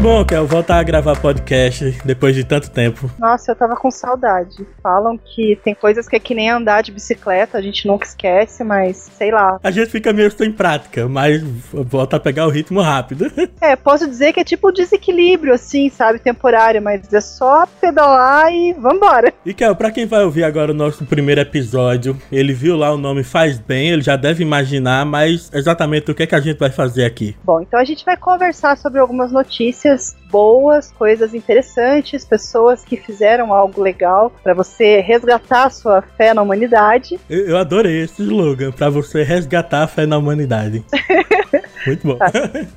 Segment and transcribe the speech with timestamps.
[0.00, 3.10] bom, Kel, voltar a gravar podcast depois de tanto tempo.
[3.18, 4.66] Nossa, eu tava com saudade.
[4.82, 8.64] Falam que tem coisas que é que nem andar de bicicleta, a gente nunca esquece,
[8.64, 9.60] mas sei lá.
[9.62, 13.30] A gente fica meio sem prática, mas volta a pegar o ritmo rápido.
[13.60, 18.50] É, posso dizer que é tipo um desequilíbrio, assim, sabe, temporário, mas é só pedalar
[18.50, 19.34] e vambora.
[19.44, 22.96] E Kel, pra quem vai ouvir agora o nosso primeiro episódio, ele viu lá o
[22.96, 26.58] nome Faz Bem, ele já deve imaginar, mas exatamente o que é que a gente
[26.58, 27.36] vai fazer aqui?
[27.44, 29.89] Bom, então a gente vai conversar sobre algumas notícias
[30.30, 36.42] boas, coisas interessantes, pessoas que fizeram algo legal para você resgatar a sua fé na
[36.42, 37.18] humanidade.
[37.28, 40.84] Eu, eu adorei esse slogan, para você resgatar a fé na humanidade.
[41.86, 42.16] Muito bom.
[42.16, 42.30] Tá.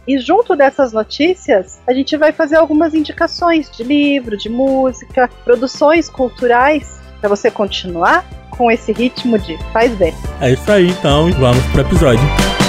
[0.07, 6.09] E junto dessas notícias, a gente vai fazer algumas indicações de livro, de música, produções
[6.09, 10.13] culturais para você continuar com esse ritmo de faz bem.
[10.39, 12.62] É isso aí, então, vamos pro episódio.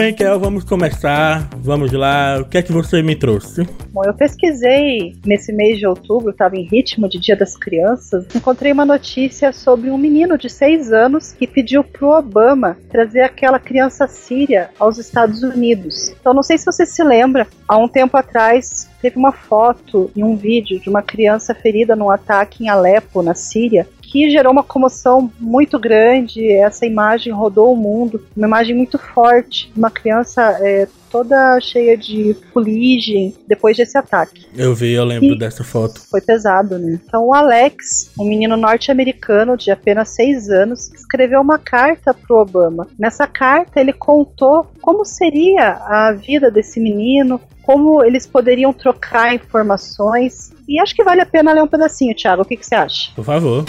[0.00, 1.46] Bem, Kel, vamos começar.
[1.58, 2.38] Vamos lá.
[2.40, 3.68] O que é que você me trouxe?
[3.92, 8.24] Bom, eu pesquisei nesse mês de outubro, estava em ritmo de Dia das Crianças.
[8.34, 13.58] Encontrei uma notícia sobre um menino de 6 anos que pediu pro Obama trazer aquela
[13.58, 16.14] criança síria aos Estados Unidos.
[16.18, 20.24] Então, não sei se você se lembra, há um tempo atrás teve uma foto e
[20.24, 24.64] um vídeo de uma criança ferida num ataque em Alepo, na Síria, que gerou uma
[24.64, 26.50] comoção muito grande.
[26.52, 32.36] Essa imagem rodou o mundo, uma imagem muito forte, uma criança é, toda cheia de
[32.52, 34.46] fuligem depois desse ataque.
[34.56, 36.00] Eu vi, eu lembro e dessa foto.
[36.10, 36.98] Foi pesado, né?
[37.04, 42.88] Então o Alex, um menino norte-americano de apenas seis anos, escreveu uma carta pro Obama.
[42.98, 50.52] Nessa carta ele contou como seria a vida desse menino, como eles poderiam trocar informações.
[50.68, 52.42] E acho que vale a pena ler um pedacinho, Thiago.
[52.42, 53.12] O que, que você acha?
[53.14, 53.64] Por favor.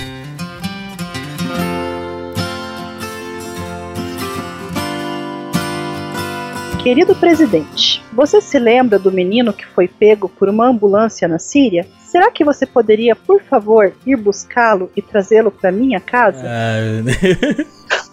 [6.84, 11.86] Querido presidente, você se lembra do menino que foi pego por uma ambulância na Síria?
[12.00, 16.44] Será que você poderia, por favor, ir buscá-lo e trazê-lo para minha casa?
[16.44, 17.64] Ah...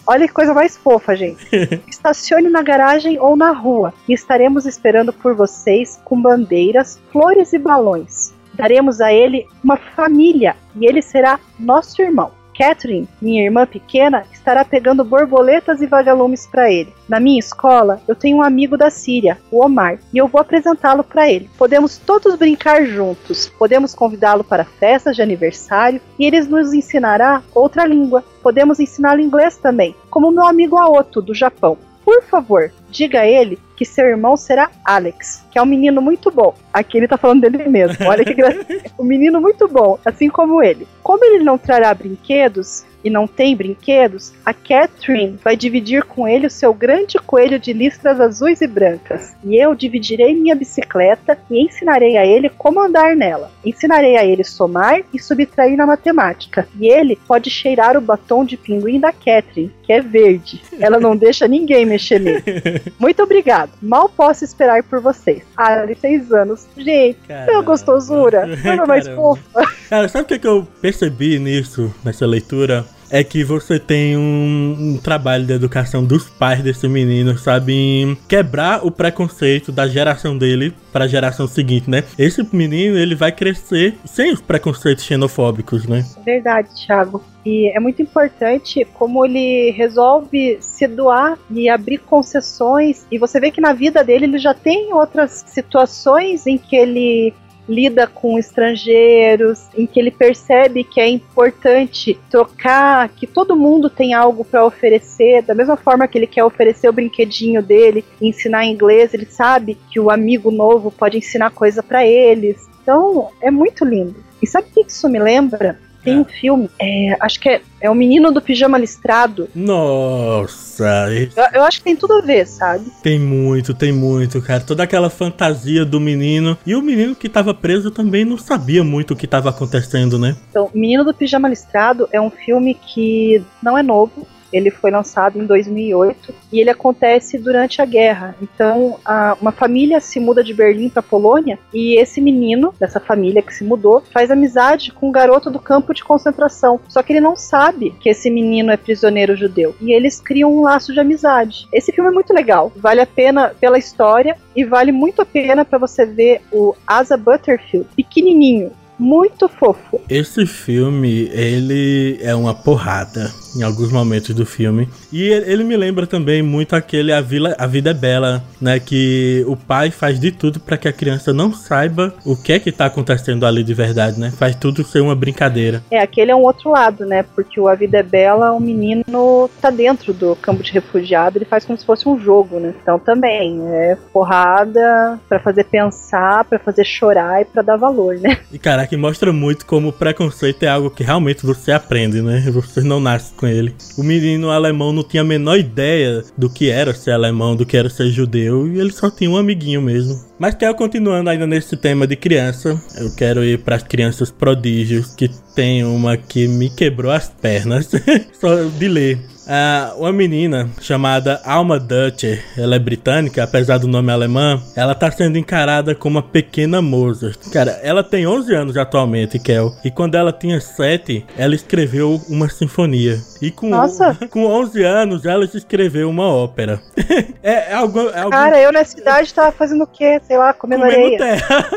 [0.07, 1.47] Olha que coisa mais fofa, gente.
[1.89, 7.59] Estacione na garagem ou na rua e estaremos esperando por vocês com bandeiras, flores e
[7.59, 8.35] balões.
[8.53, 12.38] Daremos a ele uma família e ele será nosso irmão.
[12.59, 16.93] Catherine, minha irmã pequena, estará pegando borboletas e vagalumes para ele.
[17.09, 21.05] Na minha escola, eu tenho um amigo da Síria, o Omar, e eu vou apresentá-lo
[21.05, 21.49] para ele.
[21.57, 27.87] Podemos todos brincar juntos, podemos convidá-lo para festas de aniversário e ele nos ensinará outra
[27.87, 28.25] língua.
[28.43, 31.79] Podemos ensiná-lo inglês também, como meu amigo Aoto, do Japão.
[32.05, 36.31] Por favor, diga a ele que seu irmão será Alex, que é um menino muito
[36.31, 36.55] bom.
[36.73, 38.07] Aqui ele tá falando dele mesmo.
[38.07, 38.67] Olha que graça.
[38.99, 40.87] um menino muito bom, assim como ele.
[41.03, 46.47] Como ele não trará brinquedos, e não tem brinquedos, a Catherine vai dividir com ele
[46.47, 49.35] o seu grande coelho de listras azuis e brancas.
[49.45, 53.51] E eu dividirei minha bicicleta e ensinarei a ele como andar nela.
[53.65, 56.69] Ensinarei a ele somar e subtrair na matemática.
[56.79, 60.61] E ele pode cheirar o batom de pinguim da Catherine, que é verde.
[60.81, 62.43] Ela não deixa ninguém mexer nele.
[62.99, 63.71] Muito obrigado.
[63.81, 65.43] Mal posso esperar por vocês.
[65.57, 66.67] Ah, de seis anos.
[66.77, 67.53] Gente, Caramba.
[67.53, 68.49] meu gostosura.
[68.63, 69.63] Coisa mais fofa.
[69.89, 72.85] Cara, sabe o que eu percebi nisso, nessa leitura?
[73.11, 77.73] É que você tem um, um, trabalho de educação dos pais desse menino, sabe?
[77.73, 82.05] Em quebrar o preconceito da geração dele para a geração seguinte, né?
[82.19, 86.05] Esse menino, ele vai crescer sem os preconceitos xenofóbicos, né?
[86.25, 87.23] Verdade, Thiago.
[87.45, 93.07] E é muito importante como ele resolve se doar e abrir concessões.
[93.11, 97.33] E você vê que na vida dele ele já tem outras situações em que ele
[97.69, 104.15] lida com estrangeiros, em que ele percebe que é importante trocar, que todo mundo tem
[104.15, 109.13] algo para oferecer, da mesma forma que ele quer oferecer o brinquedinho dele, ensinar inglês,
[109.13, 112.69] ele sabe que o amigo novo pode ensinar coisa para eles.
[112.83, 114.17] Então, é muito lindo.
[114.41, 115.79] E sabe o que isso me lembra?
[116.09, 119.49] Tem um filme, é, acho que é, é O Menino do Pijama Listrado.
[119.55, 121.07] Nossa!
[121.13, 122.85] Eu, eu, acho que tem tudo a ver, sabe?
[123.03, 124.61] Tem muito, tem muito, cara.
[124.61, 126.57] Toda aquela fantasia do menino.
[126.67, 130.37] E o menino que tava preso também não sabia muito o que tava acontecendo, né?
[130.51, 135.41] Então, Menino do Pijama Listrado é um filme que não é novo, ele foi lançado
[135.41, 138.35] em 2008 e ele acontece durante a guerra.
[138.41, 143.43] Então, a, uma família se muda de Berlim para Polônia e esse menino dessa família
[143.43, 146.81] que se mudou faz amizade com um garoto do campo de concentração.
[146.89, 150.63] Só que ele não sabe que esse menino é prisioneiro judeu e eles criam um
[150.63, 151.67] laço de amizade.
[151.73, 155.65] Esse filme é muito legal, vale a pena pela história e vale muito a pena
[155.65, 160.01] para você ver o Asa Butterfield pequenininho muito fofo.
[160.09, 163.31] Esse filme, ele é uma porrada.
[163.57, 164.89] Em alguns momentos do filme.
[165.13, 168.79] E ele me lembra também muito aquele A, Vila, a Vida é Bela, né?
[168.79, 172.59] Que o pai faz de tudo para que a criança não saiba o que é
[172.59, 174.31] que tá acontecendo ali de verdade, né?
[174.31, 175.83] Faz tudo ser uma brincadeira.
[175.91, 177.23] É, aquele é um outro lado, né?
[177.23, 181.45] Porque o A Vida é Bela, o menino tá dentro do campo de refugiado, ele
[181.45, 182.75] faz como se fosse um jogo, né?
[182.83, 188.39] Então também, é porrada para fazer pensar, para fazer chorar e para dar valor, né?
[188.53, 192.41] E caraca, mostra muito como o preconceito é algo que realmente você aprende, né?
[192.51, 193.75] Você não nasce com ele.
[193.97, 197.77] O menino alemão não tinha a menor ideia do que era ser alemão, do que
[197.77, 200.21] era ser judeu, e ele só tinha um amiguinho mesmo.
[200.39, 205.15] Mas quero continuando ainda nesse tema de criança, eu quero ir para as crianças prodígios,
[205.15, 207.91] que tem uma que me quebrou as pernas,
[208.39, 209.19] só de ler.
[209.49, 215.11] Uh, uma menina chamada Alma Dutcher, ela é britânica, apesar do nome alemão, ela tá
[215.11, 217.51] sendo encarada como uma pequena Mozart.
[217.51, 222.47] Cara, ela tem 11 anos atualmente, Kel, e quando ela tinha 7, ela escreveu uma
[222.51, 223.19] sinfonia.
[223.41, 224.19] E com, Nossa.
[224.31, 226.79] com 11 anos, ela escreveu uma ópera.
[227.43, 228.31] é, é, algo, é algo...
[228.31, 230.21] Cara, eu nessa idade tava fazendo o quê?
[230.27, 231.19] Sei lá, comendo, comendo areia.
[231.19, 231.71] terra.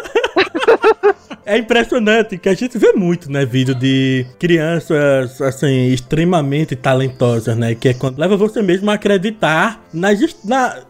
[1.45, 7.75] é impressionante que a gente vê muito, né, vídeo de crianças, assim, extremamente talentosas, né,
[7.75, 10.09] que é quando leva você mesmo a acreditar na,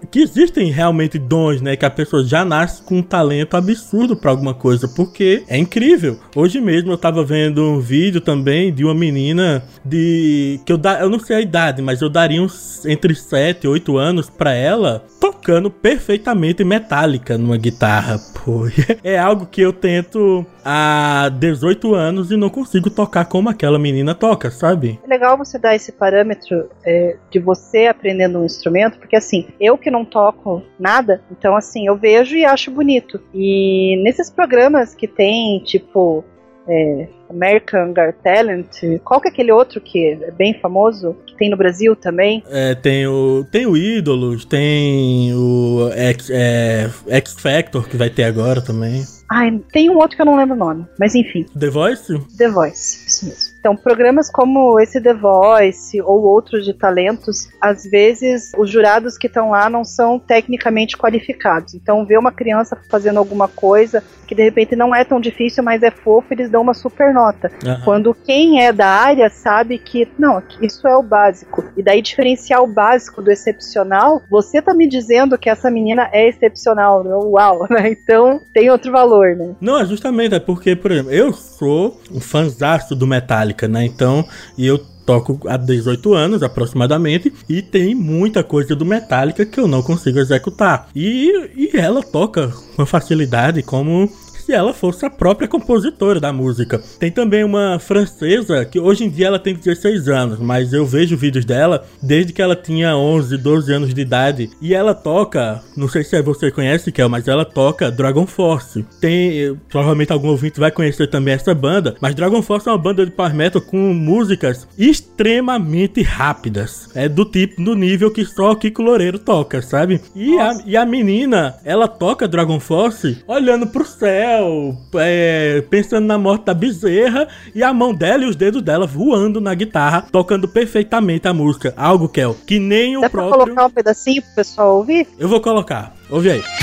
[0.10, 4.32] que existem realmente dons, né, que a pessoa já nasce com um talento absurdo para
[4.32, 6.20] alguma coisa, porque é incrível.
[6.36, 11.00] Hoje mesmo eu tava vendo um vídeo também de uma menina de que eu da,
[11.00, 14.54] eu não sei a idade, mas eu daria uns entre 7 e 8 anos para
[14.54, 18.66] ela tocando perfeitamente metálica numa guitarra, pô.
[19.04, 24.14] É algo que eu tento há 18 anos e não consigo tocar como aquela menina
[24.14, 25.00] toca, sabe?
[25.04, 29.78] É legal você dar esse parâmetro é, de você aprendendo um instrumento, porque assim, eu
[29.78, 33.20] que não toco nada, então assim, eu vejo e acho bonito.
[33.34, 36.24] E nesses programas que tem, tipo,
[36.68, 41.50] é, American Got Talent, qual que é aquele outro que é bem famoso, que tem
[41.50, 42.44] no Brasil também?
[42.50, 48.24] É, tem o, tem o Ídolos, tem o X, é, X Factor, que vai ter
[48.24, 49.04] agora também.
[49.30, 51.46] Ai, tem um outro que eu não lembro o nome, mas enfim.
[51.58, 52.20] The Voice?
[52.38, 53.51] The Voice, isso mesmo.
[53.62, 59.28] Então, programas como esse The Voice ou outros de talentos, às vezes os jurados que
[59.28, 61.76] estão lá não são tecnicamente qualificados.
[61.76, 65.84] Então, ver uma criança fazendo alguma coisa que de repente não é tão difícil, mas
[65.84, 67.52] é fofo, eles dão uma super nota.
[67.66, 67.82] Uhum.
[67.84, 71.66] Quando quem é da área sabe que, não, isso é o básico.
[71.76, 76.30] E daí diferenciar o básico do excepcional, você tá me dizendo que essa menina é
[76.30, 77.12] excepcional, né?
[77.14, 77.92] uau, né?
[77.92, 79.54] Então tem outro valor, né?
[79.60, 83.86] Não, é justamente, é porque, por exemplo, eu sou um fãzaço do Metallica, né?
[83.86, 84.26] Então,
[84.58, 89.68] e eu toco há 18 anos aproximadamente e tem muita coisa do Metallica que eu
[89.68, 90.90] não consigo executar.
[90.96, 94.10] E, e ela toca com facilidade como
[94.42, 96.82] se ela fosse a própria compositora da música.
[97.00, 101.16] Tem também uma francesa que hoje em dia ela tem 16 anos, mas eu vejo
[101.16, 105.88] vídeos dela desde que ela tinha 11, 12 anos de idade e ela toca, não
[105.88, 108.86] sei se você conhece, Kel, mas ela toca Dragon Force.
[109.00, 113.06] Tem, provavelmente algum ouvinte vai conhecer também essa banda, mas Dragon Force é uma banda
[113.06, 116.90] de power metal com músicas extremamente rápidas.
[116.96, 120.02] É do tipo, do nível que só o Kiko Loureiro toca, sabe?
[120.16, 126.06] E a, e a menina, ela toca Dragon Force olhando pro céu céu, é, pensando
[126.06, 130.06] na morte da bezerra, e a mão dela e os dedos dela voando na guitarra,
[130.12, 131.74] tocando perfeitamente a música.
[131.76, 133.36] Algo, Kel, que nem o Dá próprio...
[133.36, 135.08] Pra colocar um pedacinho pro pessoal ouvir?
[135.20, 135.94] Eu vou colocar.
[136.10, 136.61] Ouve aí.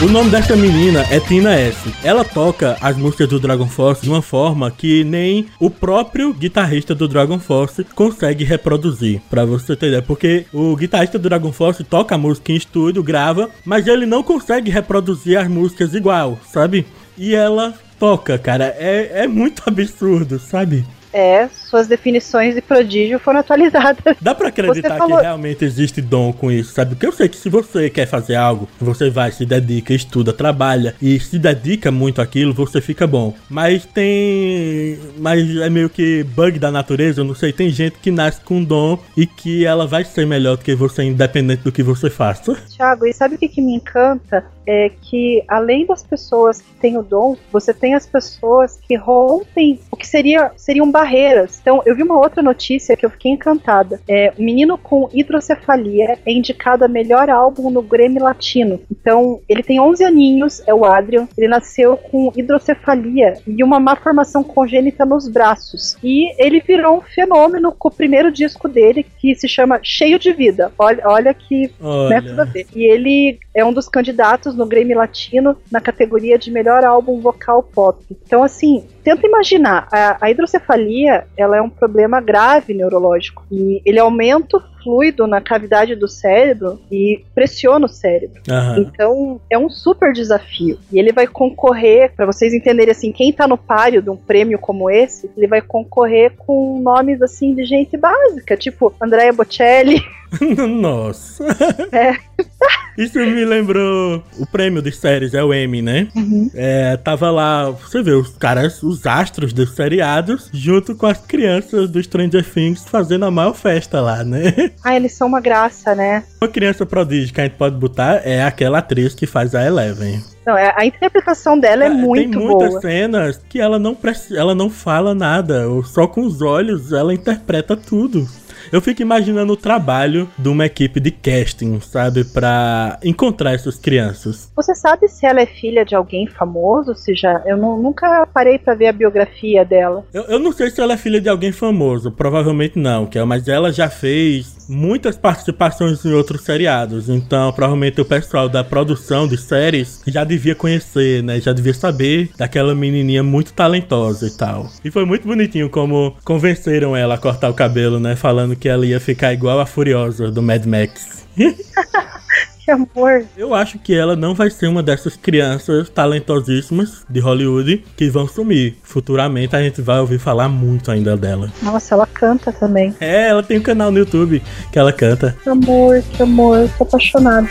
[0.00, 1.92] O nome dessa menina é Tina S.
[2.04, 6.94] Ela toca as músicas do Dragon Force de uma forma que nem o próprio guitarrista
[6.94, 10.00] do Dragon Force consegue reproduzir, para você ideia.
[10.00, 14.22] Porque o guitarrista do Dragon Force toca a música em estúdio, grava, mas ele não
[14.22, 16.86] consegue reproduzir as músicas igual, sabe?
[17.16, 18.66] E ela toca, cara.
[18.78, 20.84] É, é muito absurdo, sabe?
[21.12, 24.16] É, suas definições de prodígio foram atualizadas.
[24.20, 25.18] Dá pra acreditar falou...
[25.18, 26.94] que realmente existe dom com isso, sabe?
[26.94, 30.94] Porque eu sei que se você quer fazer algo, você vai, se dedica, estuda, trabalha
[31.00, 33.34] e se dedica muito àquilo, você fica bom.
[33.48, 34.98] Mas tem.
[35.18, 37.52] Mas é meio que bug da natureza, eu não sei.
[37.52, 41.02] Tem gente que nasce com dom e que ela vai ser melhor do que você,
[41.02, 42.54] independente do que você faça.
[42.68, 44.44] Tiago, e sabe o que, que me encanta?
[44.66, 49.80] É que além das pessoas que têm o dom, você tem as pessoas que rompem
[49.90, 51.58] o que seria, seria um barreiras.
[51.60, 54.00] Então, eu vi uma outra notícia que eu fiquei encantada.
[54.08, 58.80] É, o menino com hidrocefalia é indicado a melhor álbum no Grammy Latino.
[58.90, 61.28] Então, ele tem 11 aninhos, é o Adrian.
[61.38, 65.96] Ele nasceu com hidrocefalia e uma má formação congênita nos braços.
[66.02, 70.32] E ele virou um fenômeno com o primeiro disco dele, que se chama Cheio de
[70.32, 70.72] Vida.
[70.76, 72.20] Olha, olha que olha.
[72.20, 72.66] Né, a ver.
[72.74, 77.62] E ele é um dos candidatos no Grammy Latino na categoria de melhor álbum vocal
[77.62, 78.04] pop.
[78.10, 83.98] Então, assim, tenta imaginar, a, a, hidrocefalia ela é um problema grave neurológico e ele
[83.98, 88.40] aumenta o fluido na cavidade do cérebro e pressiona o cérebro.
[88.48, 88.82] Uhum.
[88.82, 93.46] Então é um super desafio e ele vai concorrer para vocês entenderem assim quem tá
[93.46, 97.96] no páreo de um prêmio como esse, ele vai concorrer com nomes assim de gente
[97.96, 100.02] básica, tipo Andrea Bocelli.
[100.80, 101.44] Nossa.
[101.92, 102.16] É.
[102.98, 106.08] Isso me lembrou o prêmio de séries, é o Emmy, né?
[106.16, 106.50] Uhum.
[106.52, 111.88] É, tava lá, você vê, os caras, os astros dos seriados, junto com as crianças
[111.88, 114.67] do Stranger Things fazendo a maior festa lá, né?
[114.84, 116.24] Ah, eles são uma graça, né?
[116.40, 120.22] Uma criança prodígio que a gente pode botar é aquela atriz que faz a Eleven.
[120.46, 122.48] Não, é, a interpretação dela é, é muito boa.
[122.48, 122.80] Tem muitas boa.
[122.80, 123.96] cenas que ela não,
[124.34, 128.26] ela não fala nada, só com os olhos ela interpreta tudo.
[128.72, 132.24] Eu fico imaginando o trabalho de uma equipe de casting, sabe?
[132.24, 134.50] Pra encontrar essas crianças.
[134.54, 136.94] Você sabe se ela é filha de alguém famoso?
[136.94, 137.42] Se já.
[137.46, 140.04] Eu não, nunca parei para ver a biografia dela.
[140.12, 142.10] Eu, eu não sei se ela é filha de alguém famoso.
[142.10, 147.08] Provavelmente não, que é, mas ela já fez muitas participações em outros seriados.
[147.08, 151.40] Então, provavelmente o pessoal da produção de séries já devia conhecer, né?
[151.40, 154.68] Já devia saber daquela menininha muito talentosa e tal.
[154.84, 158.14] E foi muito bonitinho como convenceram ela a cortar o cabelo, né?
[158.14, 161.26] Falando que ela ia ficar igual a Furiosa do Mad Max.
[162.68, 163.24] que amor.
[163.36, 168.28] Eu acho que ela não vai ser uma dessas crianças talentosíssimas de Hollywood que vão
[168.28, 168.76] sumir.
[168.82, 171.50] Futuramente a gente vai ouvir falar muito ainda dela.
[171.62, 172.94] Nossa, ela canta também.
[173.00, 175.34] É, ela tem um canal no YouTube que ela canta.
[175.42, 177.48] Que amor, que amor, eu tô apaixonado.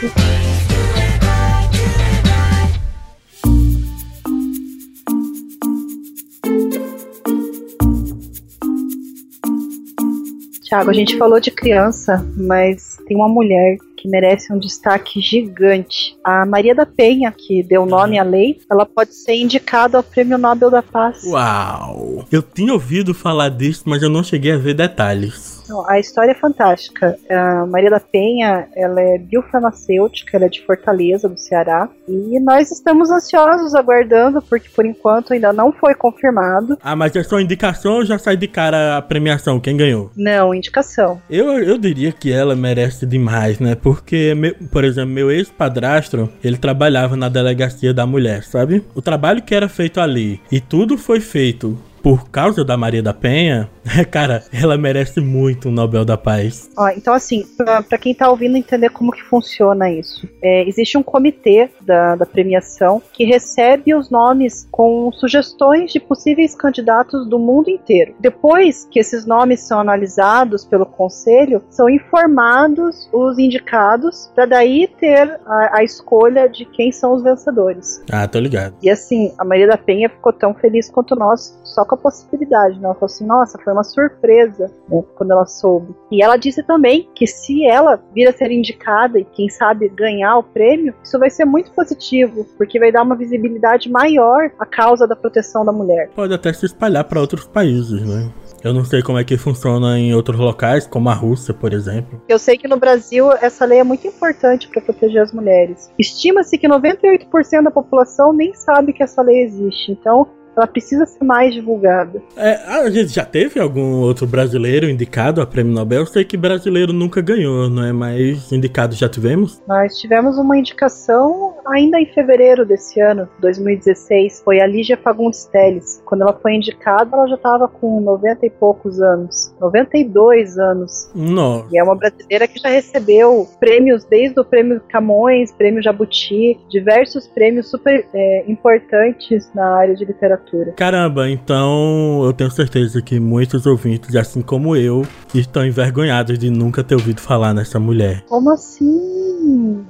[10.68, 16.18] Tiago, a gente falou de criança, mas tem uma mulher que merece um destaque gigante.
[16.22, 20.38] A Maria da Penha, que deu nome à lei, ela pode ser indicada ao Prêmio
[20.38, 21.24] Nobel da Paz.
[21.24, 22.26] Uau!
[22.30, 25.57] Eu tinha ouvido falar disso, mas eu não cheguei a ver detalhes.
[25.70, 27.18] Não, a história é fantástica.
[27.30, 31.90] A Maria da Penha, ela é biofarmacêutica, ela é de Fortaleza, do Ceará.
[32.08, 36.78] E nós estamos ansiosos aguardando, porque por enquanto ainda não foi confirmado.
[36.82, 39.60] Ah, mas é só indicação ou já sai de cara a premiação?
[39.60, 40.12] Quem ganhou?
[40.16, 41.22] Não, indicação.
[41.30, 43.76] Eu, eu diria que ela merece demais, né?
[43.76, 48.84] Porque, meu, por exemplo, meu ex-padrasto, ele trabalhava na delegacia da mulher, sabe?
[48.96, 53.14] O trabalho que era feito ali e tudo foi feito por causa da Maria da
[53.14, 53.70] Penha,
[54.12, 56.70] cara, ela merece muito um Nobel da Paz.
[56.78, 61.04] Ó, então, assim, para quem tá ouvindo entender como que funciona isso, é, existe um
[61.04, 67.70] comitê da, da premiação que recebe os nomes com sugestões de possíveis candidatos do mundo
[67.70, 68.14] inteiro.
[68.20, 75.40] Depois que esses nomes são analisados pelo conselho, são informados os indicados para daí ter
[75.46, 78.02] a, a escolha de quem são os vencedores.
[78.12, 78.76] Ah, tô ligado.
[78.82, 82.80] E assim, a Maria da Penha ficou tão feliz quanto nós só com a possibilidade,
[82.80, 82.86] né?
[82.86, 85.96] Ela falou assim, nossa, foi uma surpresa né, quando ela soube.
[86.12, 90.38] E ela disse também que se ela vir a ser indicada e quem sabe ganhar
[90.38, 95.08] o prêmio, isso vai ser muito positivo, porque vai dar uma visibilidade maior à causa
[95.08, 96.10] da proteção da mulher.
[96.16, 98.32] Pode até se espalhar para outros países, né?
[98.64, 102.22] Eu não sei como é que funciona em outros locais, como a Rússia, por exemplo.
[102.28, 105.92] Eu sei que no Brasil essa lei é muito importante para proteger as mulheres.
[105.98, 109.92] Estima-se que 98% da população nem sabe que essa lei existe.
[109.92, 110.28] Então,
[110.58, 112.22] ela precisa ser mais divulgada.
[112.36, 116.00] É, a gente já teve algum outro brasileiro indicado a prêmio Nobel?
[116.00, 117.94] Eu sei que brasileiro nunca ganhou, não é?
[117.94, 119.62] Mas indicado já tivemos?
[119.68, 124.42] Nós tivemos uma indicação ainda em fevereiro desse ano, 2016.
[124.44, 126.02] Foi a Lígia Fagundes Teles.
[126.06, 129.47] Quando ela foi indicada, ela já estava com 90 e poucos anos.
[129.60, 131.10] 92 anos.
[131.16, 131.68] Nossa.
[131.72, 137.28] E é uma brasileira que já recebeu prêmios desde o prêmio Camões, prêmio Jabuti, diversos
[137.28, 140.74] prêmios super é, importantes na área de literatura literatura.
[140.74, 146.84] Caramba, então eu tenho certeza que muitos ouvintes, assim como eu, estão envergonhados de nunca
[146.84, 148.24] ter ouvido falar nessa mulher.
[148.28, 149.86] Como assim?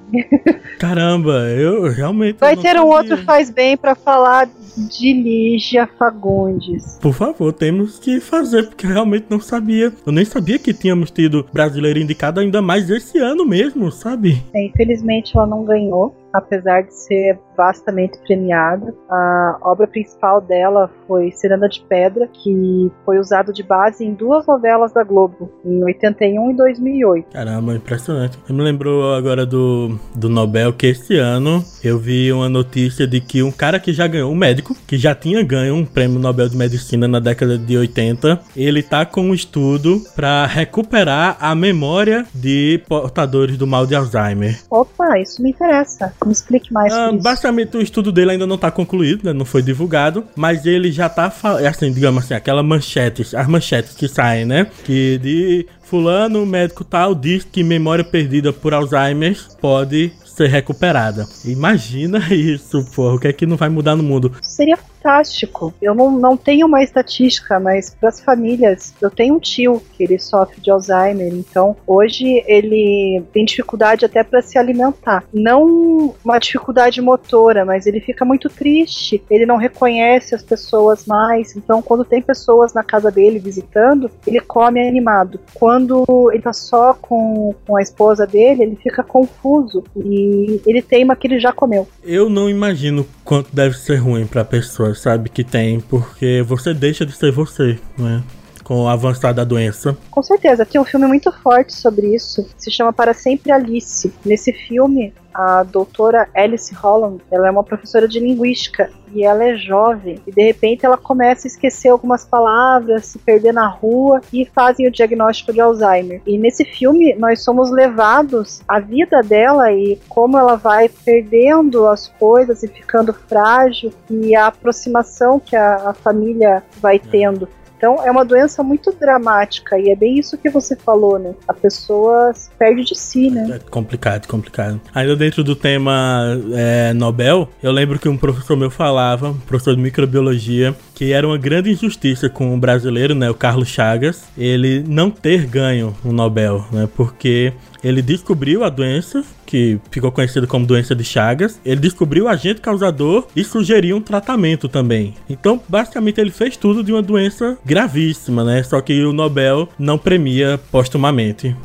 [0.79, 2.37] Caramba, eu realmente.
[2.39, 4.47] Vai ter um outro faz bem para falar
[4.77, 6.99] de Lígia Fagundes.
[7.01, 9.91] Por favor, temos que fazer, porque eu realmente não sabia.
[10.05, 14.43] Eu nem sabia que tínhamos tido brasileiro indicado ainda mais esse ano mesmo, sabe?
[14.53, 16.15] É, infelizmente ela não ganhou.
[16.37, 18.93] Apesar de ser vastamente premiada.
[19.09, 24.45] A obra principal dela foi Ciranda de Pedra, que foi usado de base em duas
[24.45, 27.31] novelas da Globo, em 81 e 2008.
[27.31, 28.37] Caramba, impressionante.
[28.47, 33.41] Me lembrou agora do, do Nobel que esse ano eu vi uma notícia de que
[33.41, 36.55] um cara que já ganhou, um médico, que já tinha ganho um prêmio Nobel de
[36.55, 42.83] Medicina na década de 80, ele tá com um estudo para recuperar a memória de
[42.87, 44.59] portadores do mal de Alzheimer.
[44.69, 46.13] Opa, isso me interessa.
[46.27, 49.33] Me explique mais ah, basicamente o estudo dele ainda não está concluído, né?
[49.33, 51.33] Não foi divulgado, mas ele já tá
[51.67, 54.67] assim, digamos assim, aquela manchetes, as manchetes que saem, né?
[54.83, 61.25] Que de fulano, médico tal, diz que memória perdida por Alzheimer pode ser recuperada.
[61.45, 63.15] Imagina isso, porra.
[63.15, 64.31] O que é que não vai mudar no mundo?
[64.41, 64.77] Seria
[65.07, 65.73] fantástico.
[65.81, 70.03] Eu não, não tenho uma estatística, mas para as famílias, eu tenho um tio que
[70.03, 75.23] ele sofre de Alzheimer, então hoje ele tem dificuldade até para se alimentar.
[75.33, 81.55] Não uma dificuldade motora, mas ele fica muito triste, ele não reconhece as pessoas mais,
[81.55, 85.39] então quando tem pessoas na casa dele visitando, ele come animado.
[85.53, 91.15] Quando ele tá só com, com a esposa dele, ele fica confuso e ele teima
[91.15, 91.87] que ele já comeu.
[92.03, 97.05] Eu não imagino quanto deve ser ruim para pessoa sabe que tem, porque você deixa
[97.05, 98.23] de ser você, né?
[98.67, 99.97] Com o avançar da doença.
[100.11, 104.13] Com certeza, tem um filme muito forte sobre isso, se chama Para Sempre Alice.
[104.25, 109.55] Nesse filme, a doutora Alice Holland, ela é uma professora de linguística e ela é
[109.55, 114.43] jovem e de repente ela começa a esquecer algumas palavras, se perder na rua e
[114.45, 116.21] fazem o diagnóstico de Alzheimer.
[116.25, 122.09] E nesse filme nós somos levados à vida dela e como ela vai perdendo as
[122.19, 127.47] coisas e ficando frágil e a aproximação que a, a família vai tendo.
[127.77, 131.33] Então é uma doença muito dramática e é bem isso que você falou, né?
[131.47, 133.47] A pessoa se perde de si, né?
[133.55, 134.81] É complicado, complicado.
[134.93, 139.75] Ainda dentro do tema é, Nobel, eu lembro que um professor meu falava, um professor
[139.75, 144.83] de microbiologia, que era uma grande injustiça com o brasileiro, né, o Carlos Chagas, ele
[144.87, 146.89] não ter ganho o Nobel, né?
[146.95, 151.61] Porque ele descobriu a doença, que ficou conhecida como doença de Chagas.
[151.63, 155.13] Ele descobriu o agente causador e sugeriu um tratamento também.
[155.29, 158.63] Então, basicamente, ele fez tudo de uma doença gravíssima, né?
[158.63, 161.55] Só que o Nobel não premia postumamente.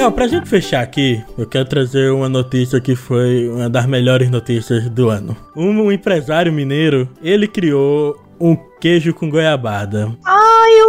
[0.00, 4.30] Kel, pra gente fechar aqui, eu quero trazer uma notícia que foi uma das melhores
[4.30, 5.36] notícias do ano.
[5.54, 10.10] Um empresário mineiro, ele criou um queijo com goiabada.